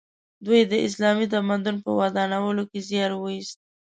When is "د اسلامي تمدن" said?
0.71-1.75